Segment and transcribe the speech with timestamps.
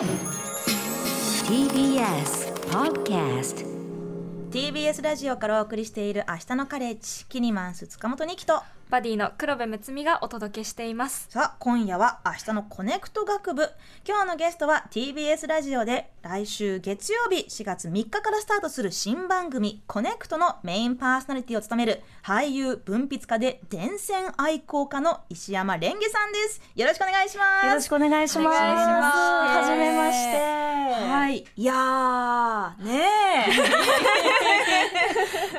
[0.00, 0.08] TBS
[2.70, 3.66] Podcast
[4.50, 8.62] TBS ラジオからお送りしている明日のカレッジキニマンス塚本ニキと。
[8.90, 11.28] バディの黒部睦美がお届けしています。
[11.30, 13.70] さあ今夜は明日のコネクト学部。
[14.06, 26.60] 今日のゲストは TBS ラジオで来週月曜日4月3日からスタートする新番組コネクトのメインパーソナリティを務める俳優文筆家で電線愛好家の石山蓮華さんです。
[26.74, 27.66] よろしくお願いします。
[27.66, 28.46] よろしくお願いします。
[28.46, 29.16] お願いします。
[29.16, 30.38] はじめまして。
[31.08, 31.44] はい。
[31.56, 33.02] いやーね
[33.46, 34.59] え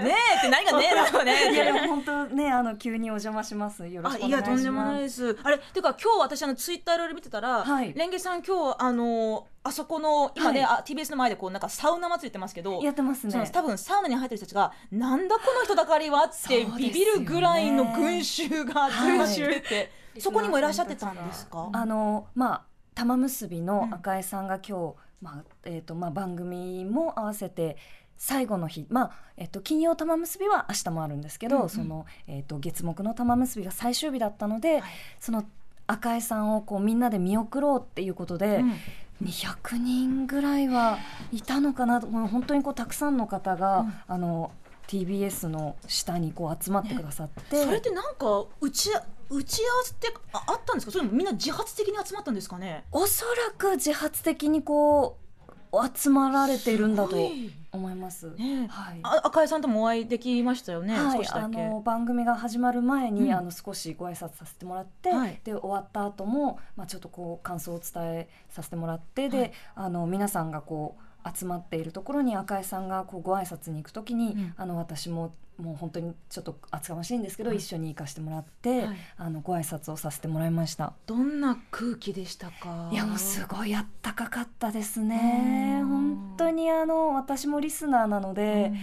[0.04, 3.88] ねえって何がねえだろうねいやでも本当ねあの急にお邪魔します。
[3.88, 4.52] よろしくお願いします。
[4.52, 13.50] あいやとんでもないですあれてか今日私あのツイッターいろいろ見てたら、はいレンゲさん今日あのあそこの今ね、はいあ TBS の前でこうなんかサウナ祭りってますけどやってますね。
[13.52, 21.70] 多分サウナに入ってる人たちがなんだこの人だかりはってビビるぐらいの群衆がはい群衆って、そこにもいらっしゃってたんですか？
[21.72, 22.62] あのまあ
[22.96, 27.78] 玉結びの赤江さんが今日、まあえっ、とまあ番組も合わせて。
[28.24, 31.70] 最後の日、まあえっと、金曜玉結びは明日もあるんですけど、うんうん。
[31.70, 34.84] その、えっと、月木の玉結びが最終日だったので、
[35.20, 35.44] その
[35.88, 38.74] 赤江さんをこうみんなで見送ろうっていうことで、うん。
[39.24, 41.00] 200人ぐらいは
[41.32, 44.52] いたのかなと本当にこうたくさんの方が、あの
[44.88, 48.92] TBS の下にこう集まってくださって、それってなんか打ち
[49.30, 50.92] 打ち合わせってああったんですか？
[50.92, 52.84] それみんな自発的に集まったんですかね？
[52.92, 55.21] おそらく自発的にこう
[55.96, 57.16] 集まられているんだと
[57.72, 58.32] 思います。
[58.32, 58.66] ね。
[58.66, 59.00] えはい。
[59.04, 63.34] あ赤井さんともお会いできましたよね、はい、あの番組が始まる前に、うん。
[63.34, 65.40] あの少しご挨拶させてもらって、はい。
[65.44, 69.52] で終わった後もまあちょっとこう感想を伝えさせてもらってで、はい。
[69.76, 74.54] あの皆さんがこう集まっているところに赤井さんがこうご挨拶に行くときに、うん。
[74.58, 77.58] あの私ももう本当にちょっと厚かましいんですけど、はい。
[77.58, 78.98] 一緒に行かせてもらって、はい。
[79.18, 80.94] あのご挨拶をさせてもらいました。
[81.06, 82.90] どんな空気でしたか？
[82.92, 85.80] いやもうすごいあったかかったですね。
[85.82, 85.88] うん。
[85.88, 88.76] 本当にあの私もリスナーなので、うん。
[88.76, 88.80] は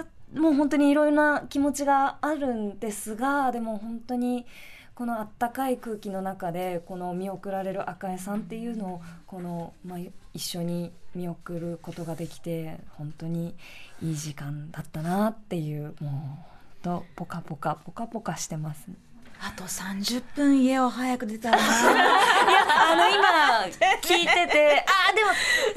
[0.00, 0.06] あ
[0.38, 4.46] もう本当にいろいろな気持ちがあるんですがでも本当に
[4.94, 9.98] このあったかい空気の中でこの見送られる赤江さんっていうのをこの、まあ、
[10.32, 13.54] 一緒に見送ることができて本当に
[14.02, 16.08] いい時間だったなっていうも
[16.80, 18.88] うほんとポカポカポカポカしてます。
[19.40, 23.28] あと30分家を早く出たら なあの今
[24.02, 25.30] 聞いてて あーでも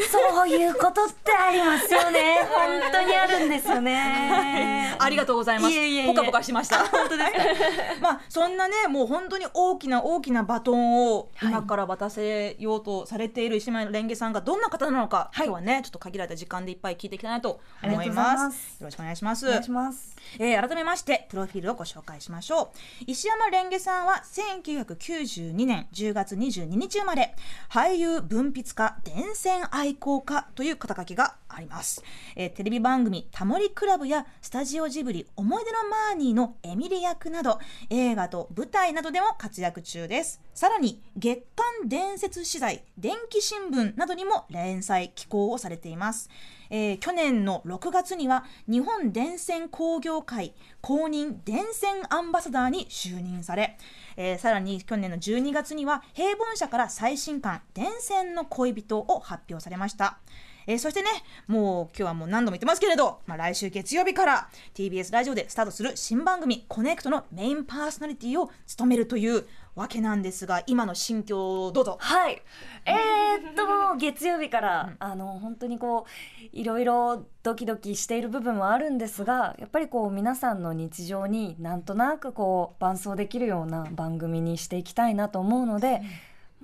[0.09, 5.75] そういうことってありますよね本当にあるんですよねありがとうございます。
[6.07, 6.79] ポカポカしました。
[6.87, 8.01] 本当ですか？
[8.01, 18.49] まあそんなねもう本当に大きな大きなバトンをはい今から渡せようとされている石丸レンゲさんがどんな方なのか、今日はねちょっと限られた時間でいっぱい聞いていきたいなと思いま。
[18.51, 19.47] すよろしくお願いします。
[19.47, 27.35] お願いしますえー改めましてプロフィールをご紹介しましょう石山レンゲさんは1992年10月22日生まれ
[27.69, 32.03] 俳優文筆家電線愛好家という肩書きがあります、
[32.35, 37.59] えーテレビ番組「タモリクラブ」やスタジオジブリ「思い出のマーニー」のエミリ役など
[37.89, 40.41] 映画と舞台などでも活躍中です。
[40.53, 46.29] さらに月刊伝説資材電気新聞などにも連載寄稿をされています。
[46.69, 50.53] えー去年の6月には日本電線工業会
[50.87, 53.77] 公認電線アンバサダーに就任され、
[54.15, 60.19] えーさらに去年の12月には平凡社から最新刊「伝染の恋人」を発表されました。
[60.65, 61.09] えーそしてね、
[61.47, 69.45] もう今日はもう何度も言ってますけれど、まあ、来週月曜日から TBS ラジオでスタートする新番組「コネクト」のメインパーソナリティを務めるという
[69.77, 71.97] わけなんですが今の心境をどうぞ。
[71.99, 72.41] はい。
[72.83, 86.01] えー、っと月曜日から、あの本当にこういろいろドキドキしている部分はあるんですがやっぱりこう皆さんの日常になんとなくこう伴走できるような番組にしていきたいなと思うので、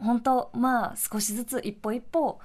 [0.02, 2.40] 本当まあ少しずつ一歩一歩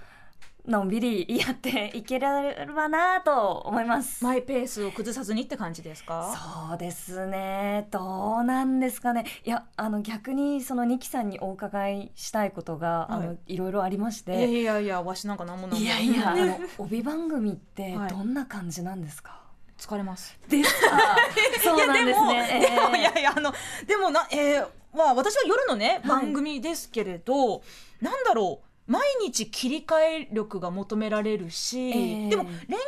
[0.69, 4.23] のんびりやっていければなと思います。
[4.23, 6.69] マイペースを崩さずにって感じですか？
[6.69, 7.89] そうですね。
[7.91, 9.25] どうなんですかね。
[9.45, 13.13] いやあの逆にそのニキさんにお伺いしたいことが、はい。
[13.13, 15.85] あのいろいろありましいやていやいやわしなんか何も何も。
[15.85, 18.11] いやいや あの帯番組ってはい。
[18.11, 19.41] どんな感じなんですか、
[19.79, 20.39] 疲れます。
[20.49, 20.99] ですか？
[21.65, 22.61] そうなんですね。
[22.61, 23.01] でも、ええ。
[23.01, 23.53] いやいやあの
[23.87, 26.25] でもなえーまあ私は夜のねはい。
[26.27, 27.63] 番組ですけれど、
[28.01, 32.29] なんだろう毎日切り替え力が求められるし、ええ。
[32.31, 32.83] でもレンゲさんは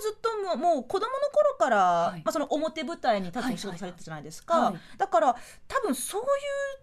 [0.00, 2.22] ずっともうもう子供の頃から、はい。
[2.24, 5.36] まあ、その表舞台に立つお仕事されてたじゃないですか、はいはいだから
[5.68, 6.28] 多分そういう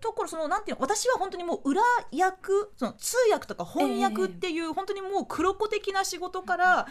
[0.02, 1.82] ところそのなんていうの私は本当にもう裏
[2.12, 6.88] 役その通訳とか翻訳っていう、本当にもう黒子的な仕事から、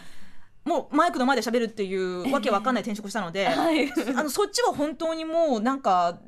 [0.65, 3.91] もうマイクの前で喋るっていうわけわかんない転職したので、はい。
[4.15, 6.19] あのそっちは本当にもうなんか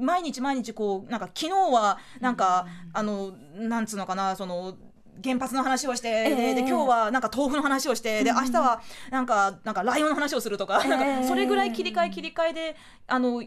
[0.00, 4.74] 毎日毎日こうなんか昨日はなんか、あのなんつうのかなその
[5.22, 6.54] 原発の話をして、ええ。
[6.54, 8.80] でで今日はなんか豆腐の話をして、で明日は
[9.10, 10.88] なんかなんかライオンの話をするとか,、ええ。
[10.88, 12.76] なんかそれぐらい切り替え切り替えで
[13.06, 13.42] あの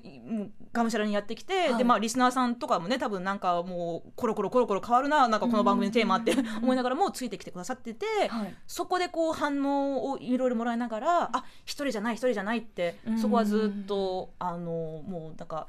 [0.71, 1.77] がむしゃらにやってきて、はい。
[1.77, 8.55] でまあリスナーさんとかもね多分なんかもうコロコロコロコロ変わるななんかこの番組のテーマって思いながらもついてきてくださってて、はい。
[8.67, 15.67] そこでこう反応をいろいろもらいながらあ一人じゃない一人じゃないってそこはずっとあのもうなんか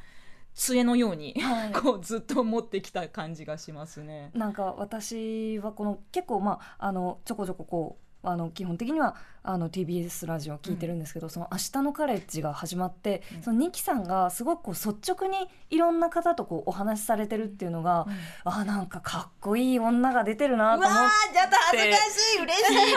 [0.54, 1.72] 杖のように、はい。
[1.74, 4.30] こうずっと持ってきた感じがしますね。
[4.34, 13.42] なんか私はこの結構まああのちょこちょここうあの基本的にはあの TBS ラジオを聞いてるんですけど、その明日のカレッジが始まって、うん。
[13.42, 15.36] そのニキさんがすごくこう率直に
[15.70, 18.06] いろんな方とこうお話しされてるっていうのが、
[18.44, 20.96] あなんかかっこいい女が出てるなと思って。
[21.32, 22.92] ーやった恥ずかしい嬉しい聞い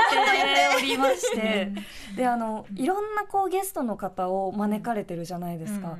[0.56, 0.75] て。
[0.77, 1.71] おりまして。
[2.15, 5.98] であのいろんなこうゲストの方を招かれてるじゃないですか、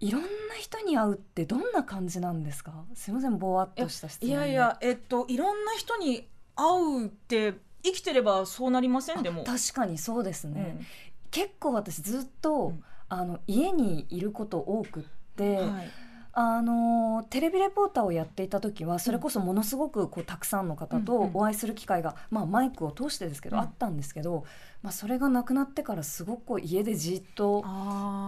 [0.00, 0.28] いろんな
[0.58, 2.84] 人に会うってどんな感じなんですか？
[2.94, 4.34] すいませんぼわっとした質問で。
[4.34, 9.44] いやいやえっといろんな人に会うって生きてればそうなりませんでも。
[9.44, 10.86] 確かにそうですね、うん。
[11.30, 12.84] 結構私ずっと、うん。
[13.08, 15.02] あの家にいること多くっ
[15.36, 15.90] て、はい。
[16.32, 23.62] あのテレビレポーターをやっていた時はそれこそものすごくこうたくさんの方とお会いする機会が、まあ、マイクを通してですけど、うん。
[23.62, 24.44] あったんですけど、
[24.82, 27.64] まあ、それがなくなってからすごく家でじっと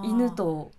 [0.05, 0.71] 犬と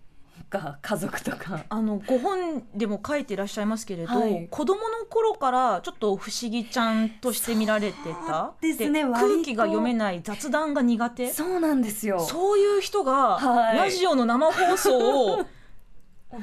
[0.50, 1.66] か家族とか。
[1.70, 4.48] あのご本でも書いていらっしゃいますけれど、はい。
[4.50, 7.98] 子供の頃からちょっと不思議ちゃんとして見られて
[8.28, 8.54] た？
[8.62, 11.32] ですね空気が読めない雑談が苦手？
[11.32, 12.20] そうなんですよ。
[12.20, 13.78] そういう人がはい。
[13.78, 15.46] ラジオの生放送を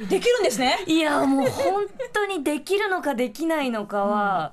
[0.09, 0.79] できるんですね？
[0.87, 4.53] いやもう本当にできるのかできないのかは、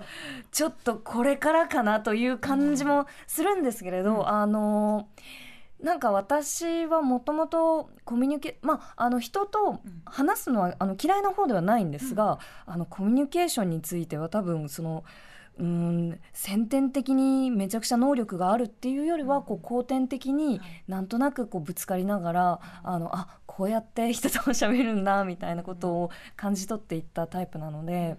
[0.52, 4.28] ちょっとこれからかなという感じもするんですけれど、うん。
[4.28, 5.08] あの
[5.84, 15.04] なんか私はもともとコミュニケまああの人と話すのはあの嫌いな方ではないんですが、あのコミュニケーションについては多分その。
[15.60, 28.18] うん先天的にめちゃくちゃ能力があるっていうよりはこう後天的になんとなくこうぶつかりながらあのあこうやって人と喋るんだみたいなことを感じ取っていったタイプなので、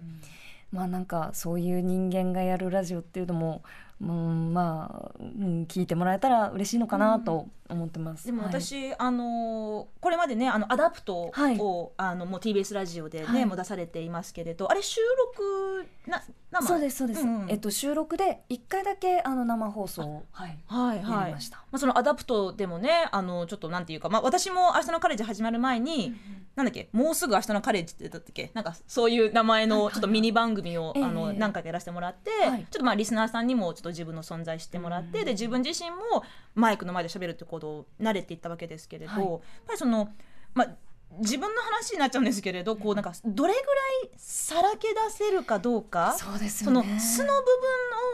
[0.71, 3.63] まあなんかそういう人間がやるラジオっていうのも、
[4.01, 8.25] うん、まあ、うん、聞いてもらえたら嬉しいのかなと思ってます。
[8.25, 8.61] でもはい。
[8.61, 11.59] 私、あのこれまでねあのアダプトを、はい。
[11.97, 13.45] あのもう TBS ラジオでね、はい。
[13.45, 14.99] もう出されていますけれどあれ収
[15.35, 16.21] 録な
[16.51, 16.67] 生？
[16.67, 17.49] そうですそうです、うんうん。
[17.49, 21.27] えっと収録で一回だけあの生放送を、はい、はいやはい。
[21.27, 21.57] りました。
[21.57, 26.13] まあ、そのアダプトでもねあのちょっとなんていうか、まあ、私も「明日のカレッジ」始まる前に、
[26.55, 28.51] なんだっけもうすぐ明日のカレッジってだったっけ？
[28.53, 31.03] なんかそういう名前のちょっとミニ番組を、ええ。
[31.03, 32.59] あの何回かやらせてもらって、はい。
[32.59, 36.23] ちょっとまあリスナーさんにもちょっと自分の存在知ってもらって、で自分自身も
[36.53, 39.23] マイクの前で喋るってことを慣れていったわけですけれど、はい。
[39.23, 40.09] やっぱりその
[40.53, 40.75] まあ
[41.19, 43.63] 自分の話になっちゃうんですけれどこうなんかどれぐら
[44.07, 47.33] いさらけ出せるかどうかそうですその素の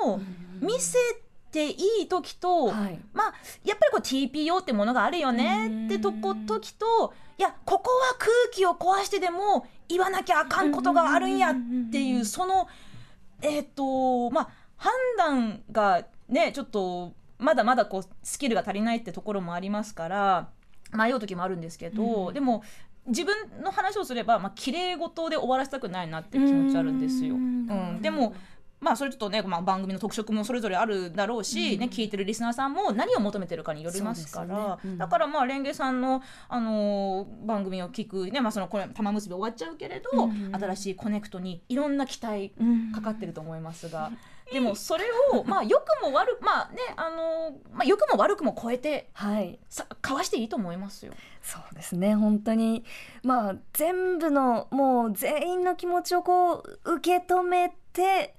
[0.02, 0.20] 部分を
[0.60, 0.98] 見せ
[1.52, 3.00] ていい時と、はい。
[3.14, 3.34] まあ
[3.64, 11.56] やっぱりこう TPO ってものがあるよねってとこ時といやここは空気を壊してでも言わなきゃあかんことがあるんやっ
[11.92, 12.68] ていうその
[13.42, 14.50] えっ、とまあ
[14.82, 20.50] 判断がねちょっとまだまだこうスキルが足りないってところもありますから
[20.92, 22.34] 迷う時もあるんですけど、うん。
[22.34, 22.64] でも
[23.06, 27.36] 自分の話をすればまあ綺麗事で終わらせたくないなっていう気持ちあるんですよ。
[27.36, 28.34] うん、でも
[28.80, 34.78] まあそれちょっとね、まあ、番組の特色もそれぞれあるだろうし、ね、聞いてるリスナーさんも何を求めてるかによりますから。
[34.78, 34.82] ね。
[34.84, 34.98] うん。
[34.98, 40.52] だからまあレンゲさんの、あのー番組を聞く、ねまあ、そのこれ玉結び終わっちゃうけれど、うん。
[40.56, 44.12] 新しいコネクトにいろんな期待うんかかってると思いますが。
[44.52, 49.60] でもそれをまあ良くも悪くまあねあのーまあ良くも悪くも超えてはい。
[49.70, 51.14] さかわしていいと思いますよ。
[51.42, 52.84] そうですね本当に。
[53.24, 58.36] まあ全部のもう全員の気持ちをこう受け止めて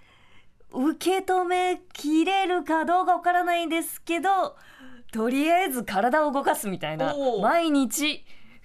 [0.70, 4.56] 受け止めきれるかどうかわからないですけど
[5.12, 8.24] とりあえず体を動かすみたいな毎日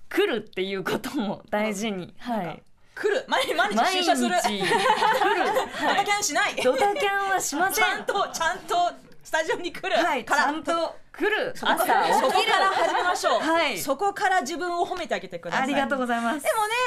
[0.09, 2.63] 来るっていうことも大事にはい
[2.99, 3.25] 来る。
[3.27, 3.97] 毎日毎日毎日。
[3.99, 4.29] 出社する。
[4.29, 4.65] 来る。
[4.65, 6.55] ドタキャンしない。
[6.63, 7.85] ドタキャンはしません。
[7.85, 8.75] ちゃんとちゃんと
[9.23, 10.03] スタジオに来る。
[10.03, 10.25] はい。
[10.25, 11.53] ちゃんと来る。
[11.55, 12.51] そこ朝起きる。
[12.53, 13.77] から始めましょう、はい。
[13.77, 15.63] そこから自分を褒めてあげてください。
[15.63, 16.43] ありがとうございます。
[16.43, 16.73] でもね、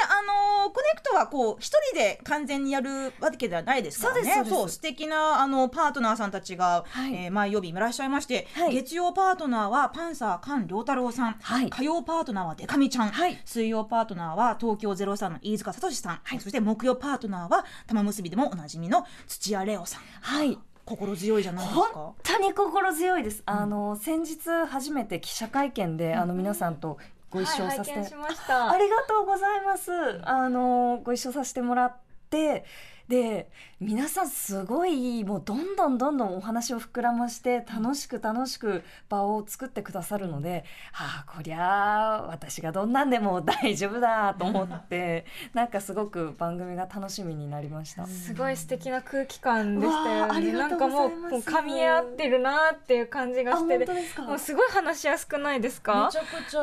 [0.71, 4.33] コネクトはこう一人で完全にやるわけではないですからね。
[4.35, 7.15] そうそう素敵なあのパートナーさんたちが、はい。
[7.15, 8.73] えー毎曜日いらっしゃいまして、はい。
[8.73, 11.69] 月曜パートナーはパンサー菅良太郎さん、はい。
[11.69, 13.41] 火曜パートナーはデカミちゃん、はい。
[13.45, 20.01] 水曜パートナーは東京ゼロ三の飯塚聡さん、そして木曜パートナーは玉結びでもおなじみの土屋レオさん。
[20.21, 20.57] はい。
[20.83, 21.89] 心強いじゃないですか？
[21.93, 22.15] 本。
[22.23, 23.43] 当に心強いです。
[23.45, 26.97] あの先日初めて記者会見であの皆さんと
[27.31, 29.91] ご一緒させて、はい、しましたありがとうございます。
[30.23, 31.95] あのご一緒させてもらっ
[32.29, 32.65] て。
[33.11, 33.49] で
[33.81, 40.63] 皆さんすごいもうどんどんどんどんお話を膨らまして楽しく楽しく場を作ってくださるので、
[40.93, 48.05] はあこりゃあ私がどんなんでも大丈夫だと思って なんかすごく番組が楽しみになりました。
[48.07, 50.53] すごい素敵な空気感でしたよね。
[50.53, 53.77] なんかもううございますこう噛み合ってるなっていう感じがして
[54.21, 56.09] もうすごい話しやすくないですか？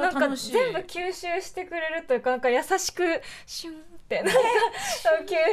[0.00, 4.40] なんか全部吸収してくれるというかなんか優しくシュンってなんか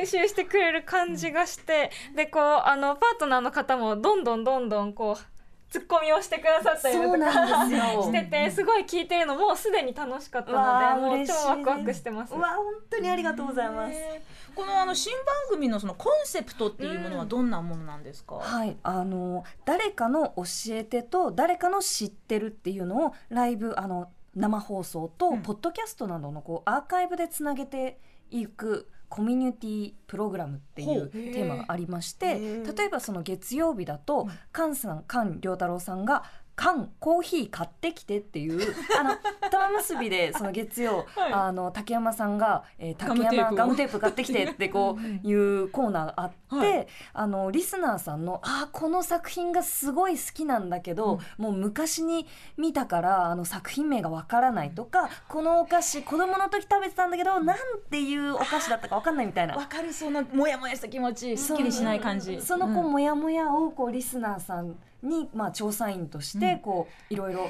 [0.01, 5.35] 吸収してくれる感じがしてでこうあのパートナーの方もどんどんどんどんこう
[5.69, 8.03] ツッコミをしてくださったりとかなんですよ。
[8.03, 12.33] しててすごい聞いてるのもうすでに楽しかったのでもう嬉しい超ワクワクしてます。
[12.33, 13.91] うわ本当にありがとうございます。
[13.91, 14.23] ね。
[14.55, 25.41] このあの新番組のそのコンセプトっていうものはどんなものなんですか、はい、あの誰かの教えてと誰かの知ってるっていうのをライブあの生放送とうん。
[25.41, 31.03] ポッドキャストなどのこうアーカイブでつなげていくコミュニティプログラムっていほう。
[31.03, 32.39] うテーマがありまして
[32.75, 34.29] 例えばその月曜日だとうん。
[34.53, 36.23] 菅さん菅良太郎さんが
[36.55, 39.15] 缶コーヒー買ってきてっていう あの
[39.49, 41.33] 玉結びでその月曜、はい。
[41.33, 46.87] あの竹山さんが、えー、竹山ガムテープ買ってきてってこう いうコーナーがあって、はい。
[47.13, 52.25] あのリスナーさんの「あーこの作品がすごい好きなんだけど、もう昔に
[52.57, 57.57] 見たからあの作品名がわからない」とか「このお菓子子供の時食べてたんだけどなん
[57.89, 59.55] ていうお菓子だったかわかんない」みたいな。
[59.55, 62.41] わかるそのモヤモヤした気持ちすっきりしない感じ。
[62.41, 62.91] そのこううん。
[62.91, 67.49] モヤモヤをこうリスナーさんに、まあ、調査員としてこういろいろ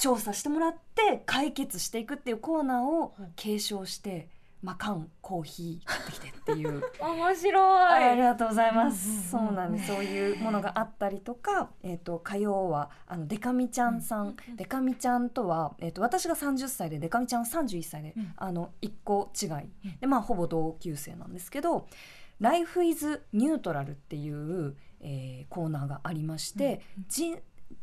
[0.00, 4.28] 調査してもらって解決していくっていうコーナーを継承して、
[4.62, 6.82] まあ、缶コーヒー買ってきてっていう。
[7.00, 7.92] 面白い。
[7.92, 9.30] ありがとうございます。
[9.30, 9.86] そうなんです。
[9.88, 18.32] そういうものがあったりとか、えっ、と火曜はあのデカミちゃんさん、デカミちゃんとはえっ、と私が30歳でデカミちゃんは31歳で、うん。
[18.36, 19.48] あの一個違い。
[20.00, 21.86] でまあほぼ同級生なんですけど、
[22.40, 27.38] Life is Neutral っていう、えーコーナーがありまして、じん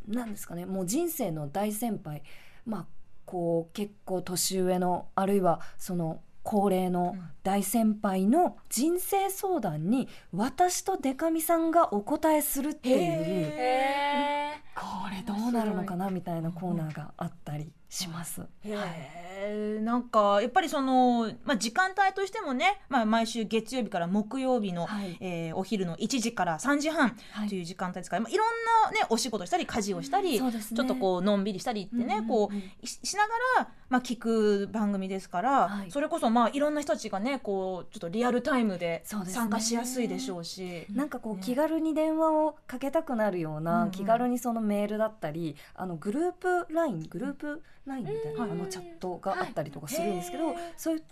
[0.07, 2.23] なんですかね、もう人生の大先輩、
[2.65, 2.85] まあ
[3.25, 18.41] こう結構年上のあるいはその高齢の大先輩の人生相談に私とデカミさんがお答えするっていうへこれどうなるのかなみたいなコーナーがあったりします。
[18.63, 19.81] へー。
[19.81, 25.17] なんかやっぱりその、まあ、時間帯としてもね、まあ、毎週月曜日から木曜日の、はい。
[25.19, 27.49] えーお昼の1時から3時半はい。
[27.49, 28.47] という時間帯ですから、まあ、いろん
[28.91, 30.77] な、ね、お仕事したり家事をしたり、そうですね。
[30.77, 32.27] ちょっとこうのんびりしたりってね、うんうんうん。
[32.27, 32.51] こ
[32.83, 35.91] うししながら、まあ、聞く番組ですから、はい。
[35.91, 40.85] それこそまあいろんな人たちがねこうちょっとリアルタイムで参加しやすいでしょうし。
[40.91, 41.41] なんかこうね。
[41.43, 43.91] 気軽に電話をかけたくなるような、うんうん。
[43.91, 48.51] 気軽にそのメールだったりあのグループ LINE グループ LINE みたいな、うん。
[48.51, 51.03] あのチャットがあったりとかするんですけど、そういう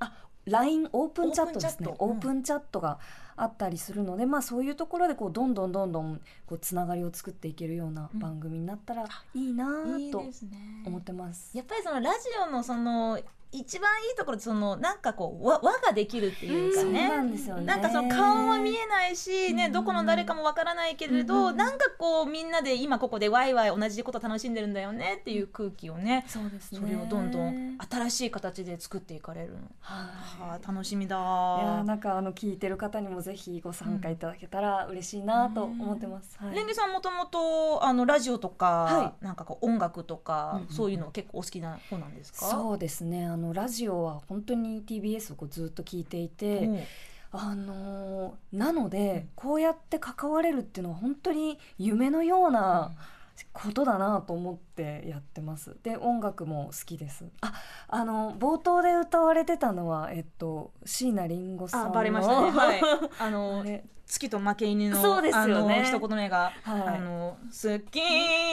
[0.00, 0.12] あ
[0.46, 1.94] LINE オープンチャットですね。
[1.98, 2.80] オープンチャット。
[2.80, 2.98] が
[3.40, 9.04] あったりするので、まあ、そういうところでこうどんどんどんどんこうつながりを作っていけるような番組になったら
[9.34, 10.82] いいなぁとすね。
[10.86, 11.56] 思ってます。
[11.56, 13.18] やっぱりそのラジオのその
[13.52, 17.08] 一番いいところそのなんかこう輪輪ができるっていうかそうね。
[17.08, 17.64] なんですよね。
[17.64, 26.80] なんかその顔は見えないし、ね、うんどこの誰かもわからないけれど、うんうんなんかこうみんなで今ここでワイワイ同じこと楽しんでるんだよねっていう空気をね、そうですね。
[26.80, 29.58] それをどんどん新しい形で作っていかれるの。
[29.80, 36.36] はあ、楽しみだいやーなんかあの聞いてる方にもぜひご参加いただけたら嬉しいなと思ってます。
[36.38, 42.46] はいレンゲさんもともとあのラジオとか、はなんかこう音楽とか、うんうんそういうの結構お好きな方なんですか？
[42.46, 46.80] そうですねあのラジオは本当に TBS をこうずっと聞いていて、もう
[47.32, 52.92] あのーなのでこうやって関われるっていうのは本当に夢のような
[53.52, 55.76] ことだなと思ってやってます。
[55.82, 57.24] で音楽も好きです。
[57.40, 57.52] あ
[57.88, 62.50] あの冒頭で歌われてたのはえっと椎名林檎さんのあバレましたね。
[62.52, 62.80] はい。
[63.18, 63.64] あの
[64.06, 65.76] 月と負け犬のそうですよね。
[65.76, 66.82] あの一言目が、はい。
[66.96, 68.00] あの好き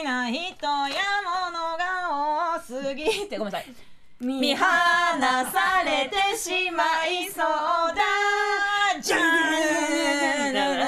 [0.04, 0.94] な人や
[1.42, 3.74] 物が多すぎてごめんなさい。
[4.20, 7.44] 見放されてしまいそう
[7.94, 8.02] だ。
[9.00, 9.20] じゃー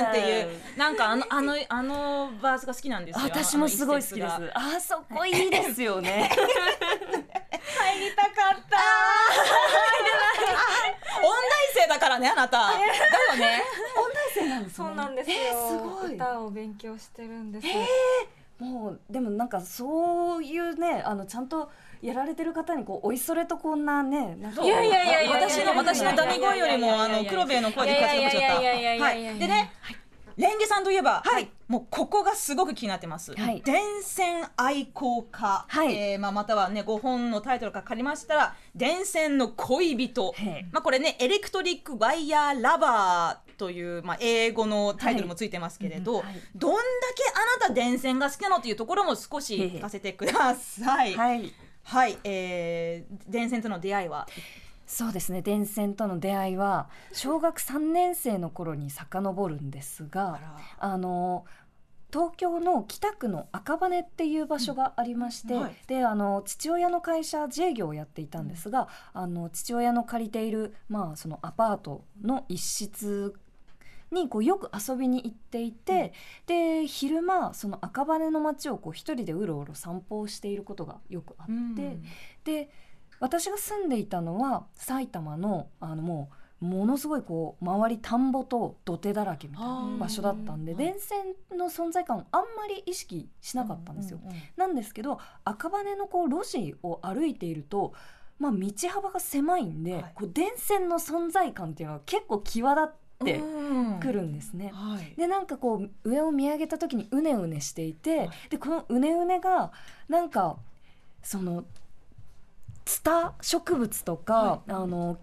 [0.04, 3.24] んっていうなんかあのあのあのバースが好きなんですよ。
[3.24, 4.32] 私もすごい好きです。
[4.54, 6.28] あそこいいですよね。
[6.32, 8.34] 入りたかっ
[8.68, 8.76] た。
[11.18, 11.32] 音大
[11.74, 12.58] 生だからねあなた。
[12.58, 12.86] だよ
[13.36, 13.62] ね。
[14.74, 16.14] そうなんですよ、えーすごい。
[16.14, 17.66] 歌を勉強してるんです、
[18.60, 21.70] もうでもなんかそういうねあのちゃんと
[22.02, 28.60] やられてる方にこうおいそれとこんなねなんかいやいやいやいや私の私のダミ声よりもあの黒部の声で活躍しちゃった。
[28.60, 29.38] いやいやいやいやいやいやはい。
[29.38, 29.72] でね、
[30.36, 31.22] レンゲさんといえば、
[31.68, 33.34] もうここがすごく気になってます。
[33.34, 33.60] はい。
[33.62, 35.94] 電線愛好家、はい。
[35.94, 40.34] えーまあまたはねご本のタイトルが借りましたら電線の恋人。
[40.72, 46.24] まあこれねエレクトリックワイヤーラバーという、まあ、英語のタイトルもついてますけれど、はい。
[46.24, 46.80] はいどんだ
[47.14, 47.22] け
[47.58, 51.14] あなた電線が好きなのというところも少し聞かせてください。
[51.14, 51.52] はい、
[51.82, 52.18] はい。
[52.24, 54.26] えー電線との出会いは？
[54.86, 55.42] そうですね。
[55.42, 60.40] 電線との出会いは小学3年生の頃に遡るんですが
[60.78, 61.44] あの
[62.12, 65.76] 東京の北区の赤羽っていう場所がありまして、うんはい。
[65.86, 73.34] であの父親の会社自営業をやっていたんですが、あの父親の借りている、まあ、そのアパートの一室
[74.10, 76.12] にこうよく遊びに行っていて、
[76.46, 81.98] で昼間その赤羽の街をこう一人でうろうろ散歩をしていることがよくあって、
[82.44, 82.70] で
[83.20, 94.20] 私が住んでいたのは埼玉のあのもうものすごいこう周り田んぼと土手だらけみたいな場所だったんで電線の存在感をあんまり意識しなかったんですよ。
[94.22, 94.36] うううん。
[94.56, 97.94] なんですけど赤羽のこう路地を歩いていると、
[98.38, 100.12] まあ、道幅が狭いんで、はい。
[100.14, 104.00] こう電線の存在感っていうのが結構際立ってうん。
[104.00, 104.72] くるんですね。
[104.74, 105.14] はい。
[105.16, 108.30] でなんかこう上を見上げた時にうねうねしていて、はい。
[108.50, 109.72] でこのうねうねが
[110.08, 110.56] なんか
[111.22, 111.64] その
[112.84, 115.18] ツタ植物とか、はあの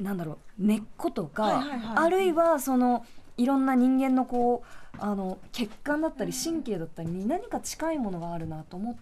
[0.00, 1.96] なんだろう根っことか、はいはいはい。
[1.96, 3.04] あるいはその
[3.36, 3.66] いろん。
[3.66, 9.00] な人間のこうあの血管だったり神経だったりに何か近いものがあるなと思って、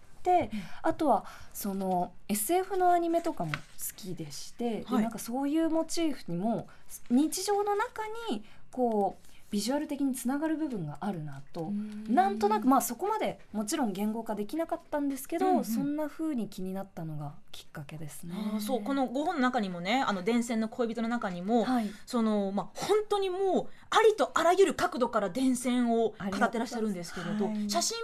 [0.83, 3.59] あとはその SF のアニメとかも好
[3.97, 5.03] きでして、ではい。
[5.03, 6.69] なんかそういうモチーフにも
[7.11, 11.71] 日常の中にこうビジュアル的につながる部分があるなと。
[12.09, 15.65] なんとなくまあそこまでもちろん言語化できなかったんですけど、うんうん。
[15.65, 18.35] そんな風に気になったのがきっかけですね。
[18.59, 27.97] そうこの5本の中にもねあの電線の恋人の中にも、はい、そのまあ本当にもうありとあらゆる角度から電線を語ってらっしゃるんですけれど、はい写真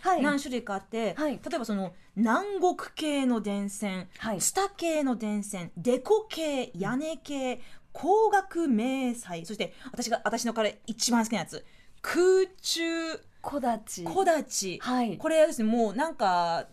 [0.00, 1.32] はい、もね何種類かあって、はい。
[1.32, 4.40] 例えばその南国系の電線、はい。
[4.40, 7.60] スタ系の電線デコ系屋根系
[7.94, 9.46] 光学迷彩。
[9.46, 11.64] そして私が私のから一番好きなやつ。
[12.02, 12.82] 空中
[13.40, 14.04] 木立。
[14.04, 15.16] 木立、はい。
[15.16, 16.66] これはですねもうなんか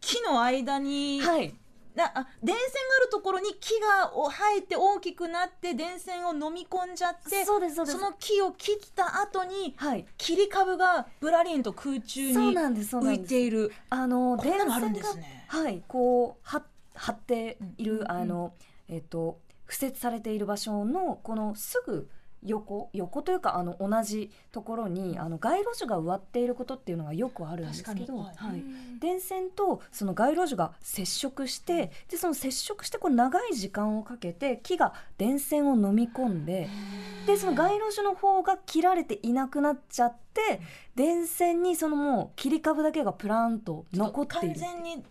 [0.00, 1.54] 木の間に、はい。
[1.94, 2.60] なあ電線が
[3.02, 7.98] あるところに木がお生えて大きくなって電線を飲み込んじゃってそうですそうです。
[7.98, 10.06] その木を切った後にはい。
[10.16, 13.72] 切り株がぶらりんと空中にそうなんですそうな浮いている。
[13.90, 15.44] あの電線がですね。
[15.48, 16.62] はいこうは
[16.94, 18.10] 張っている、うん。
[18.10, 18.54] あの
[18.88, 19.38] えっ、と
[19.72, 22.08] 敷設されている場所のこのすぐ
[22.44, 28.34] 横横というかあの同じところにあの街路樹が植わっていることっていうのがよくあるんですけど、はい。
[28.36, 28.62] はい。
[29.00, 36.68] 電線とその街路樹が接触してでその接触してこう長い時間をかけて木が電線を飲み込んで
[37.26, 40.60] でその街路樹の方が切られていなくなっちゃって
[40.96, 44.58] 電線にそのもう切り株だけがプランと残ってい完る。
[44.58, 45.04] 全に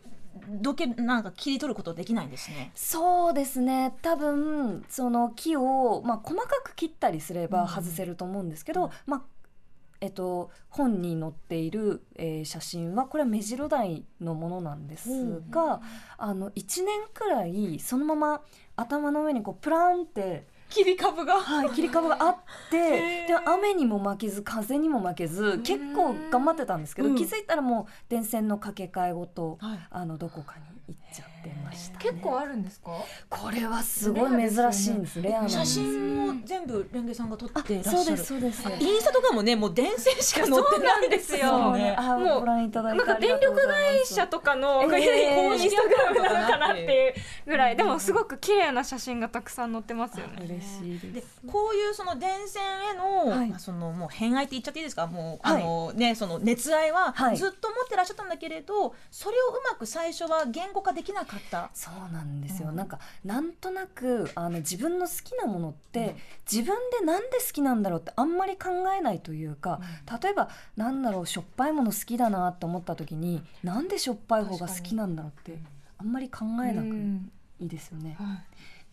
[0.48, 2.72] どけなんか切り取ることできないんですね。
[2.76, 3.96] そうですね。
[4.02, 7.50] 多分その木を、まあ、細かく切ったりすれうん。
[7.50, 9.22] ば外せると思うんですけど、まあ
[10.04, 15.80] えっと、本に載っている、えー写真はこれは目白台のものなんですが、
[16.18, 18.42] あの1年くらいそのまま
[18.76, 21.40] 頭の上にこうプランって、切り株が。
[21.40, 22.36] はい、切り株があっ
[22.72, 27.16] てで雨にも負けず風にも負けず結構頑張ってたんですけど、うん。
[27.16, 29.80] 気づいたらもう電線の掛け替えごと、はい。
[29.92, 30.56] あのどこか
[30.88, 32.92] に行っちゃってました、ね、結構あるんですか？
[33.30, 35.22] これはすごい珍しいんです。
[35.22, 35.58] レアなんです。
[35.58, 37.98] 写真も全部レンゲさんが撮ってらっしゃる。
[37.98, 38.64] そうですそうです。
[38.80, 41.50] インスタとかもねもう電線しか載ってないですよ。
[41.50, 41.96] そうね。
[41.98, 47.14] あもうご覧いただいてなんか電力会社とかのえー公式インスタグラムなのかなっていう
[47.48, 47.76] ぐらい。
[47.76, 50.44] でもすごく綺麗な写真がたくさん載ってますよね。
[50.46, 53.50] 嬉しいでこういうその電線への、はい。
[53.50, 55.08] まあ、そのもう偏愛って言っちゃっていいですか？
[55.08, 55.64] もう、はい。
[55.64, 57.38] あのねその熱愛ははい。
[57.38, 61.70] ずっと持ってらっしゃったんだけれど、それをうまく最初は言語化できなかった。
[61.74, 62.76] そうなんですよ、うん。
[62.76, 66.16] なんかなんとなくあの自分の好きなものって、うん。
[66.52, 69.80] 自分でなんで好きなんだろうってあんまり考えないというか、
[70.22, 75.60] 例えばなんだろうしょっぱいもの好きだなと思った時になんでしょっぱい方が好きなんだろうって
[75.98, 77.32] あんまり考えなくうん。
[77.60, 78.16] いいですよね。
[78.20, 78.38] はい。
[78.38, 78.40] っ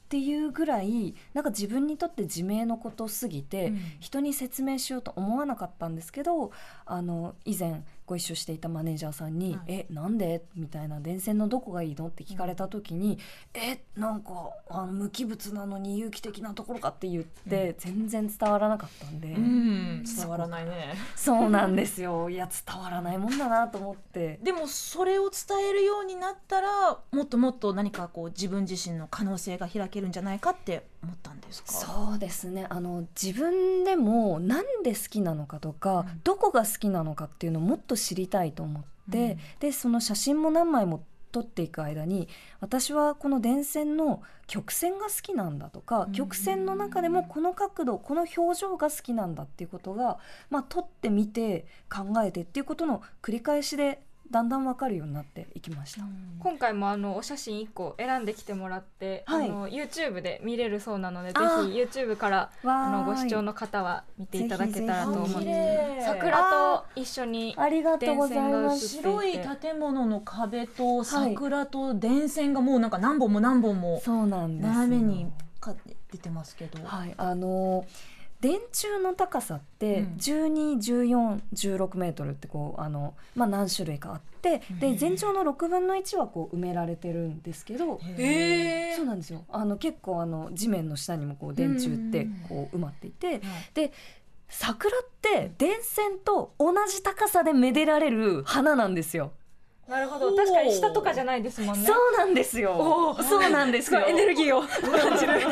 [0.08, 3.78] ていうぐらいなんか自分にとって自明のことすぎて、うん。
[4.00, 6.50] 人に説明しようと思わなかったんですけど
[6.86, 13.18] あの以前ご一緒していたマネージャーさんに「はいえなんで?」みたいな「電線のどこがいいの?」って聞かれた時に
[13.52, 14.32] 「えなんか
[14.70, 20.94] あの無機物なのに有機的なところか」って言って、全然伝わらなかったんで、うん、伝わらないね。
[21.14, 24.40] そうなんですよいや伝わらないもんだなと思って。
[24.42, 31.72] でもそれを伝えるようになったらもっともっと何かこう自分自身の可能性が開けるんじゃないかって思ったんですか？
[31.72, 32.66] そうですね。
[32.68, 36.20] あの自分でもなんで好きなのかとか、うん。
[36.24, 39.38] どこが好きなのかっていうのをもっと知りたいと思って、うん。
[39.60, 42.26] でその写真も何枚も撮っていく間に
[42.58, 46.12] 私はこの電線の曲線が好きなんだとか、うん。
[46.12, 50.18] 曲線の中でもこの角度この表情が好きなんだっていうことが、
[50.50, 56.02] まあ、撮ってみて考えてっていうことの繰り返しでだんだん分かるようになっていきました。
[56.40, 59.48] 今回もあのお写真1個選んできてもらって、はい。
[59.48, 61.42] あの YouTube で見れるそうなのでぜひ
[62.00, 65.40] YouTube からあのご視聴の方は見ていただけたらと思います。
[65.40, 68.88] ひ桜と一緒にありがとうございます。
[68.88, 74.72] 白い建物の壁と桜と電線がもうなんか何本も何本もそうなんですよ。
[74.74, 75.74] 斜めにか
[76.10, 77.84] 出てますけど、はい、あの
[78.40, 80.16] 電柱の高さってうん。
[80.16, 89.44] 121416メートルってこうあの、まあ、何種類かあってで全長の6分の1はこう埋められてるんですけどへそうなんですよ。
[89.50, 93.40] あの結構あの地面の下にもこう電柱ってこう埋まっていて
[93.74, 93.92] で
[94.48, 99.32] 桜って電線と同じ高さでめでられる花なんですよ。
[99.88, 100.36] なるほど。
[100.36, 101.86] 確かに下とかじゃないですもんね。
[101.86, 103.16] そうなんですよ。
[103.22, 104.00] そうなんですよ。
[104.00, 104.60] エネルギーを。
[104.60, 105.42] 感じるなん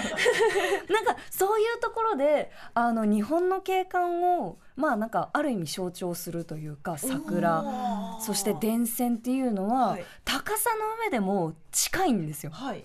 [1.04, 7.64] かそういうところであの日本の景観をまあなんかある意味象徴するというか桜。
[8.20, 10.04] そして電線っていうのは、はい。
[10.24, 12.52] 高さの上でも近いんですよ。
[12.52, 12.84] はい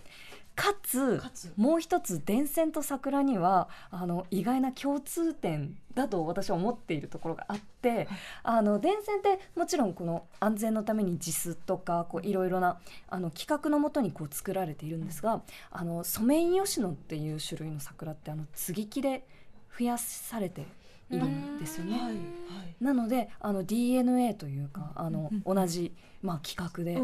[0.55, 1.21] かつ
[1.55, 8.07] もう一つ電線と桜にはあの意外な共通点だと私は思っているところがあって、
[8.43, 12.31] あの電線ってもちろんこの安全のために JIS とかこうい。
[12.33, 19.25] ろいろなあの規格のもとにこう作られているんですが、あのソメイヨシノっていう種類の桜ってあの接ぎ木で
[19.77, 20.65] 増やされて
[21.09, 21.93] いるんですよね。
[21.93, 22.01] はい。
[22.03, 22.15] はい。
[22.79, 26.99] なのであの DNA というかあの同じ、まあ、規格で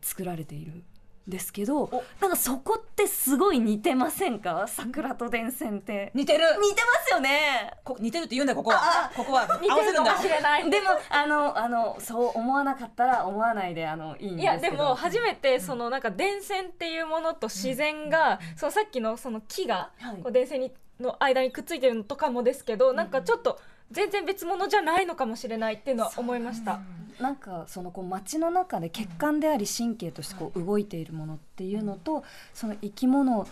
[0.00, 0.82] 作られているん
[1.28, 2.04] ですけど、お。
[2.20, 4.66] なんかそこってすごい似てませんか？
[4.66, 6.10] 桜と電線って。
[6.14, 6.44] 似てる。
[6.60, 7.72] 似てますよね。
[7.84, 9.10] こ似てるって言うんだよここは。
[9.14, 9.58] ここは。
[9.60, 10.04] 似合わせるんだ。
[10.04, 10.70] てるかもしれない。
[10.70, 14.42] でもあのあのそう思わなかったら思わないであのいいんですけど。
[14.42, 20.16] いやでも初めてそのなんか電線っていうものと自然が、そのさっきのその木がはい。
[20.22, 23.60] こう電線にの間にくっついてるのとかもですけど、なんかちょっと
[23.90, 26.80] 全然別物じゃないのかもしれないっていうのは思いました。
[27.20, 32.22] なんかそのこう街の中で血管であり神経としてこう動いているものっていうのと、
[32.54, 33.48] その生き物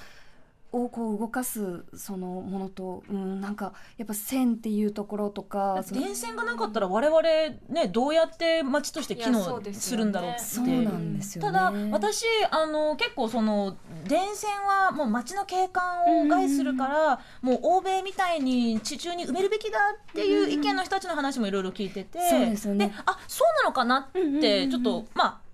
[0.72, 7.22] をこう動かすそのものと、うん、なんかやっぱ線っていうところとか電線がなかったら我々
[7.68, 11.52] ねどうやって街として機能でするんだろうってそうなんですよね。
[11.52, 13.76] ただ私あの結構その
[14.06, 22.92] 電線はもう街の景観を害するから、もう欧米みたいに地中に埋めるべきだっていう意見の人たちの話もいろいろ聞いてて、そうですよね。
[23.04, 24.70] あそうなのかなって、うんうんうんうん。
[24.70, 25.45] ちょっとまあ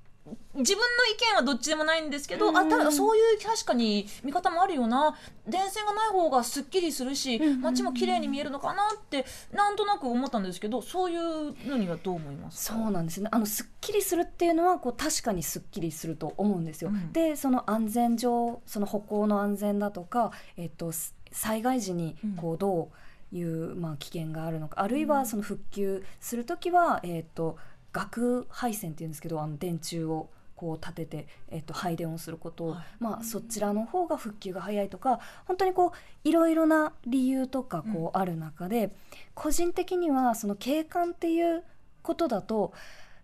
[0.55, 5.17] 自分の意見はどっちでもないんですけど、うんうんあただそういう確かに見方もあるよな。
[5.47, 12.77] 電線がない方がすっきりするし、んうん街も綺麗に見えるのかなってなんとなく思ったんですけどそういうのにはどう思いますか？
[12.77, 13.29] そうなんですね。
[13.33, 16.91] あのすっきりするっていうのはこう確かにすっきりすると思うんですよ。
[16.91, 17.13] うん。
[17.13, 22.91] でその安全上その歩行の安全だとか、えっと、す災害時にこうど
[23.33, 27.57] ういう、まあ、危険があるのかあるいはその復旧する時は、えっと、
[27.93, 30.31] 学配線っていうんですけどあの電柱を
[30.63, 32.85] こう立てて、えっと、配電をすることを、はい。
[33.01, 38.95] まあ、そちらの方が復旧が早いとか本当にこういろいろな理由とかこうある中で、
[39.35, 41.65] 個人的にはその景観っていう
[42.03, 42.73] ことだと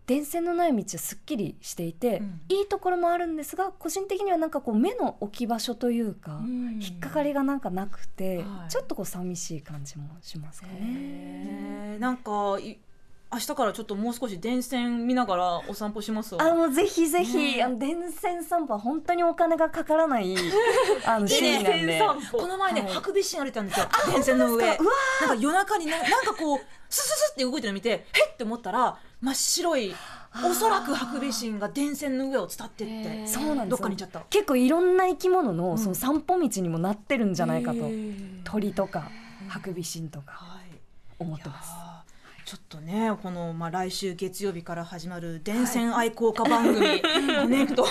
[0.09, 2.40] 電線のない道はすっきりしていて、うん。
[2.48, 6.81] いいところもあるんですが個人的にはなんかこう目の置き場所というか、うん。
[6.83, 8.70] 引っかかりがなんかなくて、はい。
[8.70, 11.98] ちょっとこう寂しい感じもしますかね。
[12.00, 12.78] なんかい
[13.31, 16.43] 明日からちょっともう少し電線見ながらお散歩しますわ。
[16.43, 20.35] あもうぜひぜひ、ねあの電線散歩は本当にお金がかからない
[21.05, 22.03] あの趣味なんで。
[22.33, 22.93] この前ね、はい。
[22.95, 23.87] ハクビシン歩いてたんですよ。
[24.11, 24.67] 電線の上。
[24.67, 24.85] なんか
[25.38, 29.95] 夜中にななんかこうスススって動いてるの見てへっって思ったら真っ白い
[30.43, 33.71] おそらくハクビシンが電線の上を伝ってってそうなんですよ。
[33.71, 34.21] どっかに行っちゃった。
[34.31, 35.79] 結構いろんな生き物のん。
[35.79, 37.81] その散歩道にもなってるんじゃないかと、
[38.45, 39.11] 鳥とか
[39.49, 40.79] ハクビシンとかはい。
[41.19, 41.71] 思ってます。
[42.48, 46.80] ちょっとねこの、まあ、来週月曜日から始まる電線愛好家番組
[47.42, 47.87] 「コネクト」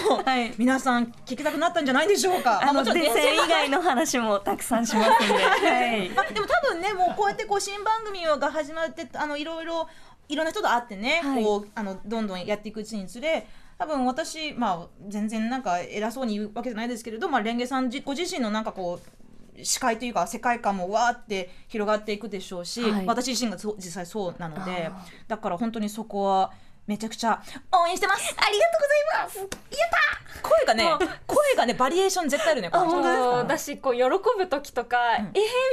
[0.57, 2.59] 皆さん聞きたくなったんじゃないでしょうか。
[2.63, 9.87] まあのもちろん電線以外の話もたくさんしますんで、 はい、まあ、でも多分ねもうこうやってこう新番組が始まってあのいろいろ
[10.27, 11.43] いろんな人と会ってね、はい。
[11.43, 13.45] こうあのどんどんやっていくうちにつれ
[13.77, 19.16] 多分私、まあ、全然なんか偉そうに言うわけじゃないですけれど、まあ、レンゲさんじご自身のなんかこう
[19.63, 23.05] 視界というか世界観もわーって広がっていくでしょうし、はい。
[23.05, 26.51] 私自身がそう実際そうなのであだから本当にそこは
[26.85, 27.41] めちゃくちゃ
[27.73, 28.35] 応援してます。
[28.37, 29.77] ありがとうございます。
[29.77, 32.93] やった声がね声がねバリエーション絶対あるねこの人。
[32.95, 33.31] 本当ですか？
[33.39, 34.01] そうだしこう喜
[34.37, 35.25] ぶ時とか、えー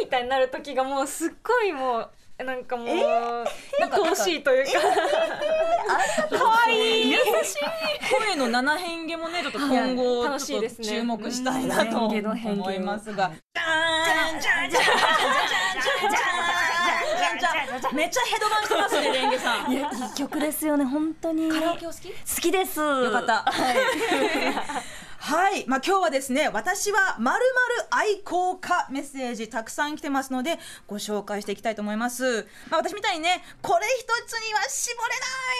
[0.02, 2.88] みたいになる時がもうすっごいもうなんかもう、
[3.78, 4.70] なん、か愛しいというか、
[6.30, 7.58] 可愛い優しい
[8.26, 13.30] 声の七変化もねちょっと今後楽しいですね注目したいなと思いますが、
[17.92, 19.72] めっちゃヘドバンしてますねレンゲさん。
[19.72, 19.84] いい
[20.16, 21.48] 曲ですよね本当に。
[21.52, 22.08] カラオケお好き？
[22.10, 22.80] 好きです。
[22.80, 23.44] よかった。
[23.44, 23.76] はい
[25.24, 27.40] はい、まあ、今日はですね、私はまる
[27.88, 32.46] まる愛好家メッセージたくさん来てますので、ご紹介していきたいと思います。
[32.68, 35.08] まあ、私みたいにね、これ一つには絞れ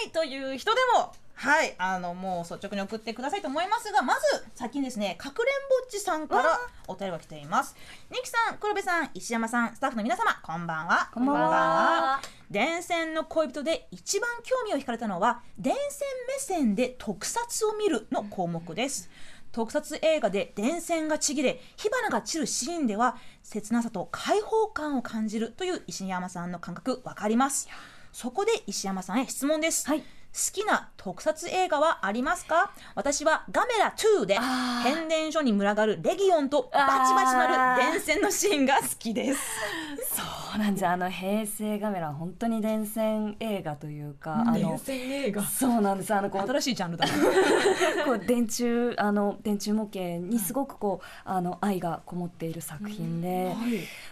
[0.05, 1.15] ないという人でも。
[1.35, 4.21] はい、あのもう率直に送ってくださいと思いますがまず
[4.55, 7.75] 先にですねかくれんぼっちさんからお便りが来ています。
[8.09, 11.11] ニキさん黒部さん石山さんスタッフの皆様こんばんは。
[11.13, 12.21] こんばんは。
[12.51, 19.11] 電線の恋人で一番興味を惹かれたのは電線目線で特撮を見るの項目です
[19.55, 27.69] 特撮映画で電線がちぎれ火花が散るシーンでは切なさと開放感を感じるという石山さんの感覚わかります。
[28.13, 30.01] そこで石山さんへ質問です、はい。
[30.01, 30.07] 好
[30.53, 32.73] きな特撮映画はありますか？
[32.95, 34.39] 私はガメラ2で
[34.83, 39.41] 変電所に群がるレギオンとバチバチなる電線のシーンが好きです。
[40.17, 40.23] そ
[40.57, 40.87] うなんです。
[40.87, 45.43] あの平成ガメラは本当に電線映画というかあの線映画？
[45.43, 46.15] そうなんです。
[46.15, 47.13] あのこう新しいジャンルだな。
[48.05, 53.55] こう電柱あの電柱模型にすごくこうあの愛がこもっている作品で、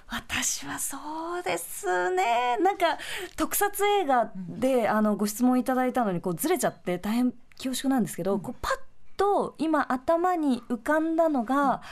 [0.08, 0.96] 私はそ
[1.38, 2.56] うですね。
[2.60, 2.98] なんか
[3.36, 8.72] 特撮映画で、あのご質問いただいたのにこうずれちゃって大変恐縮なんですけど、こうパッ
[9.16, 11.82] と今頭に浮かんだのが、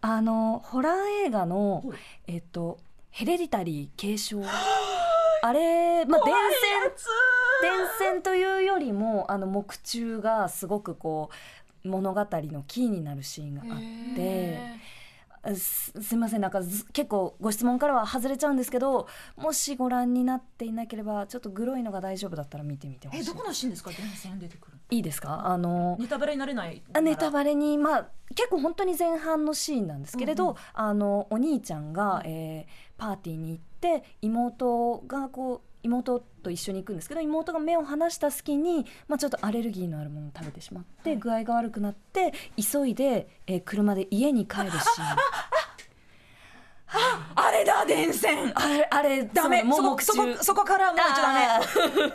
[0.00, 0.94] あのホラー
[1.26, 1.84] 映画の
[2.26, 2.78] えっと
[3.10, 4.42] ヘレディタリー継承。
[5.44, 6.92] あれまあ電線
[7.62, 11.30] 電線というよりもあの木柱がすごくこ
[11.84, 14.91] う物語のキーになるシーンがあって。
[15.56, 16.40] すすいません。
[16.40, 23.20] なんかず結構ご質問からは外れちゃうんですけどもしご覧になっていなければちょっとグロいのが大丈夫だったら見てみてほしい。
[23.22, 23.90] えどこのシーンですか？
[23.90, 24.78] 電線出てくる。
[24.90, 25.46] いいですか？
[25.46, 45.16] あのネタバレになれないあネタレバレにまあ結構本当に前半のシーンなんですけれど、あのお兄ちゃんが、えーパーティーに行って妹がこう妹と一緒に行くんですけど妹が目を離した隙に、まあ、ちょっとアレルギーのあるものを食べてしまって、具合が悪くなって急いで、えー車で家に帰るシーン。
[47.34, 49.62] あれだ電線あれあれダメ。
[49.62, 51.60] そこそこそこからもう一度ダメあ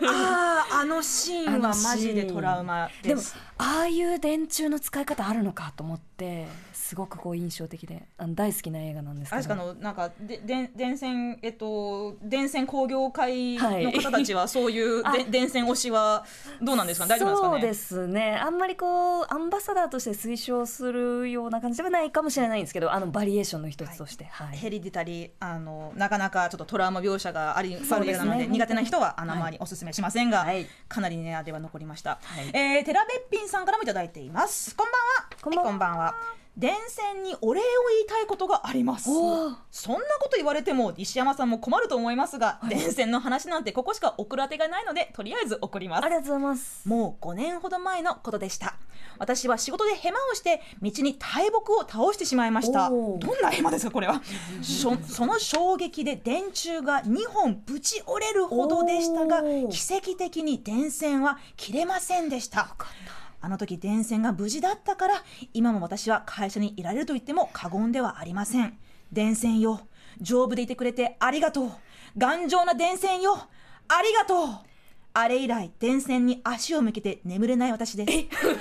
[0.09, 9.53] あーあのシーンはマジでトラウマでもですああいう電柱の使い方あるのかと思ってすごくこう印象的であの大好きな映画なんですけど。
[9.53, 16.23] あのなんかでで電線えっと電線工業会の方たちはそういう あで電線推しは
[16.61, 17.07] どうなんですか？
[17.07, 18.37] 大丈夫ですかねそうですね？
[18.37, 24.57] あんまりこうアンバサダーとして推奨するような感じではないかもしれないんですけどあのバリエーションの一つとして、はい。
[24.57, 30.65] ヘリディタリーあのなかなかちょっとトラウマ描写がありそうでなので苦手な人はあまりおすすめしませんが、はい。
[30.87, 32.49] かなりネアでは残りました、はい。
[32.53, 34.75] えー、テラベッピンさんからもいただいています。
[34.75, 35.29] こんばんは。
[35.41, 35.63] こんばんは。
[35.63, 36.37] はいこんばんは。
[36.57, 39.05] 電線にお礼を言いたいことがあります。
[39.05, 46.05] そんなこと言われても石山さんも困ると思いますが、電線の話なんてここしか送る当てがないのでとりあえず送ります。
[46.05, 46.89] ありがとうございます。
[46.89, 48.75] もう5年ほど前のことでした
[49.19, 52.89] 私は仕事でヘマをして道に大木を倒してしまいました。
[52.89, 54.21] どんなヘマですかこれは。
[54.61, 62.75] その衝撃で電柱が2本ぶち折れるほどでしたが奇跡的に電線は切れませんでした。
[63.39, 68.77] あの時電線が無事だったから今も私は会社にいられると言っても過言ではありません。
[69.11, 69.81] 電線よ。
[70.19, 71.71] 丈夫でいてくれてありがとう。
[72.17, 73.37] 頑丈な電線よ。
[73.87, 74.76] ありがとう
[75.19, 78.05] あれ以来電線に足を向けて眠れない私で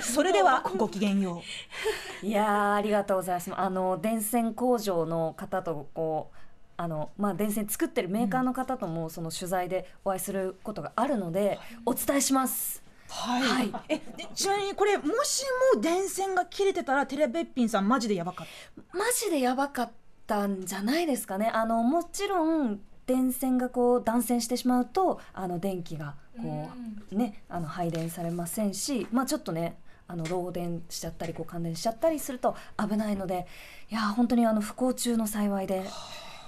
[0.01, 0.13] す。
[0.13, 1.41] それではごきげんよ
[2.23, 3.53] いやーありがとうございます。
[3.55, 6.37] あの電線工場の方とこう
[6.79, 12.83] あのまあ、電線作ってるメーカーの方ともその取材でお会いすることがあるので、お伝えします。
[13.09, 13.73] うはい、はい。
[13.89, 15.43] えでちなみにこれもし
[15.73, 18.47] も電線が切れてたらテレベッピンさんマジでやばかっ
[18.91, 18.97] た？
[18.97, 19.91] マジでやばかっ
[20.27, 21.47] たんじゃないですかね。
[21.51, 26.69] あのもちろん電線がこう断線してしまうとあの電気がこ
[27.11, 33.47] う、ねあの配電されませんしまあちょっとねあの漏電しちゃったりこう感電しちゃったりすると危ないので
[33.89, 35.83] いや本当にあの不幸中の幸いで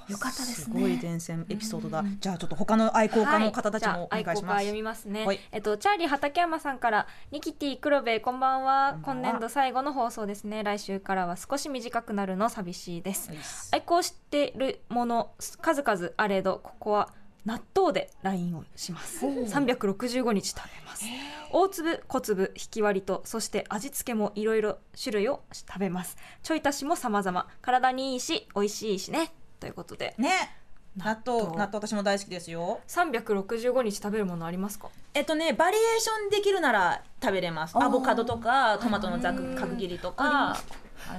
[0.10, 0.82] よかったですね。
[0.82, 5.39] ごい電線エピソードだ、じゃあちょっと他の愛好家の方たちもお願いします、読みますね、はい。
[5.52, 10.63] えっとチャーリー畠山さんからニキティ黒部こんばんはこんばんは今年度最後の放送ですね。
[10.63, 13.38] 来週からは少し短くなるの寂しいです、はい
[13.72, 17.10] 愛好してるもの数々あれどここは
[17.45, 19.26] 納豆で LINE をします。
[19.26, 21.06] 365日食べます。
[21.52, 26.17] 大粒小粒引き割りとそして味付けもいろいろ種類を食べます。
[26.43, 27.48] ちょい足しも様々。
[27.62, 30.15] 体にいいし美味しいしねということで。
[30.17, 30.56] ね。
[30.98, 31.43] 納豆。
[31.56, 32.82] 納豆私も大好きですよ。
[32.88, 34.89] 365日食べるものありますか？
[35.13, 37.78] えっとねバリエーションできるなら食べれます。
[37.78, 40.58] アボカドとかトマトのざく角切りとか。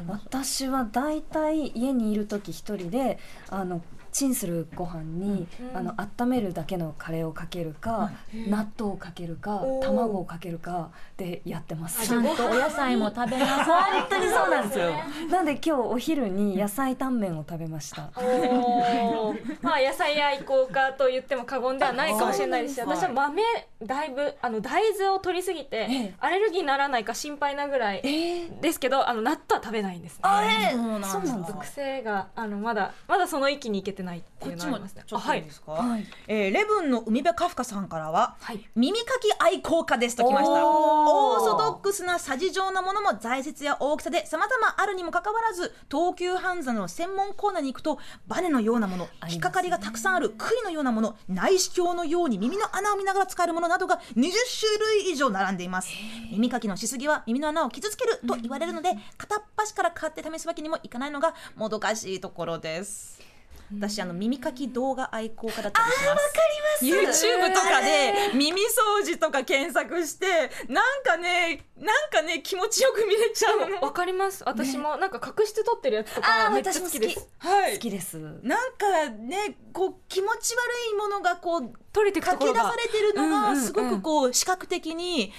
[0.07, 3.81] 私はだいたい家にいる時一人であの
[4.12, 8.11] チンするご飯に、うんあの温めるだけのカレーをかけるか、
[8.49, 12.07] 納豆をかけるか卵をかけるかでやってます。
[12.07, 14.92] ちゃんとお野菜も食べなさい本当にそうなんですよ
[15.31, 18.11] なんで今日お昼に野菜タンメンを食べました。
[19.62, 22.88] まあ野菜愛好家と言っても過言ではないかもしれないですしはい。
[22.96, 23.42] 私は豆
[23.83, 30.20] だいぶあの大豆を取りすぎえてえアレルギーにならないか心配なぐらいえー、ですけどあの納豆は食べないんですね。
[30.23, 36.06] あえそうなんだそうなんだ癖があのまだまだその域に行けてないっていうのはありますねちょっといいですか、はい。
[36.28, 38.68] えーレブンの海辺カフカさんからははい。
[38.74, 40.52] 耳かき愛好家ですときました。
[40.66, 54.32] オーソドックスなさじ状なものも材質や大きさで様々あるにもかかわらず東急ハンズの専門コーナーに行くとバネのようなもの引っかかりがたくさんある杭のようなもの内視鏡のように耳の穴を見ながら使えるものなどが20種
[55.02, 55.90] 類以上並んでいます。
[56.30, 63.19] 耳かきのしすぎは耳の穴を傷つけると言われるので片っ端から買って試すわけにもいかないのがもどかしいところです
[63.76, 67.24] 私あの耳かき動画愛好家だったりします。
[67.24, 73.85] YouTube とかで耳掃除とか検索してなんかねなんかね気持ちよく見れちゃう。
[73.85, 74.42] わかります。
[74.46, 77.28] 私もなんか隠して撮ってるやつとかめっちゃ好きです。
[77.38, 77.74] はい。
[77.74, 78.18] 好きです。
[78.18, 82.70] なんかねこう気持ち悪いものがこう取れていくかき出ところが。
[82.70, 85.33] されてるのがすごくこう視覚的に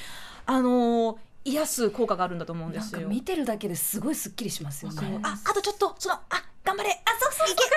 [0.46, 3.08] あのー癒す効果があるんだと思うんですよ。
[3.08, 5.20] 見てるだけですごいすっきりしますよね。
[5.24, 6.22] ああとちょっとそのあ
[6.64, 6.90] 頑張れ。
[7.06, 7.72] あそうそういけいけ。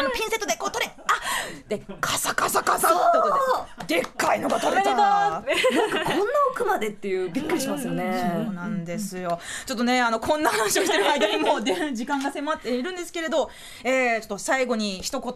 [0.00, 0.92] あのピンセットでこう取れ。
[0.92, 1.20] あ
[1.68, 3.96] でカサカサカサって音で。
[3.96, 4.94] でっかいのが取れた。
[4.94, 8.42] こんな奥までっていうびっくりしますよね。
[8.44, 9.38] そうなんですよ。
[9.66, 13.50] ちょっとね、あの、こんな話をしてる間にもうで時間が迫っているんですけれど、
[13.84, 15.30] えー、ちょっと最後に一言、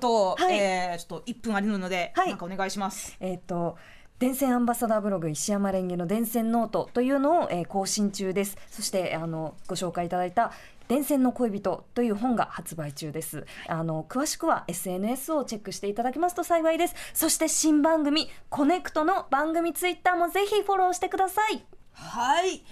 [0.51, 0.53] い。
[0.53, 2.29] えー、ちょっと1分ありるので、はい。
[2.29, 3.17] なんかお願いします。
[3.21, 3.77] えっ、と
[4.25, 8.57] 電線アンバサダーブログ石山蓮華の電線ノートというのを、えー更新中です。
[8.71, 10.51] そしてあのご紹介いただいた
[10.89, 13.45] 電線の恋人という本が発売中です。
[13.69, 16.95] あの詳しくは SNS をチェックしていただけますと幸いです。
[17.13, 21.63] そして新番組コネクトの番組ツイッターもぜひフォローしてください。
[21.93, 22.65] はい。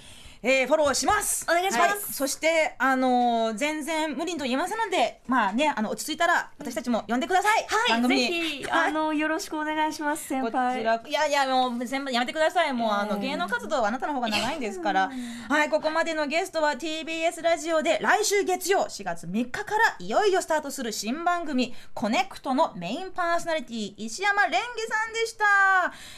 [0.45, 1.47] えー、フォローします。
[1.49, 1.91] お願いします。
[1.91, 1.99] はい。
[2.13, 7.67] そして、あのー全然無理と言いませんので、まあね、あの、落ち着いたら、私たちも呼んでください。
[7.89, 8.17] 番組。
[8.19, 12.73] ぜひ、はいあの よろしくお願いします先輩こちらいやいやもう全部やめてください。
[12.73, 15.11] もう、あのええ芸能活動はあなたの方が長いんですから。
[15.49, 25.45] はいここまでのゲストは TBS ラジオで来週月曜4月3日からいよいよスタートする新番組「コネクト」のメインパーソナリティ石山蓮華さんでした、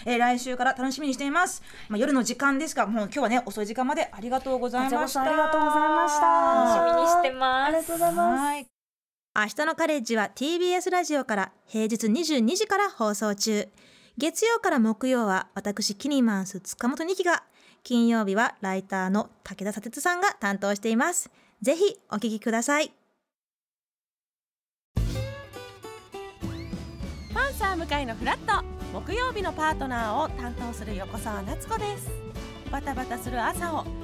[0.07, 5.23] えー来週から楽しみにしています、まあ、夜の時間ですがもう今日はね遅い時間までありがとうございました。
[5.23, 6.27] ありがとうございました。
[6.65, 7.69] 楽しみにしてます。
[7.69, 8.67] ありがとうございますはい。
[9.37, 13.69] 明日のカレッジは TBS ラジオから平日22時から放送中。
[14.17, 17.43] 月曜から木曜は私キニマンス塚本二希が
[17.83, 21.31] 金曜日はライターの武田砂鉄さんが担当しています。
[21.61, 22.93] ぜひお聞きください。
[27.35, 28.65] パンサー向かいのフラット。
[28.93, 32.09] 木曜日のパートナーを担当する横澤夏子です。
[32.71, 34.04] バタバタする朝を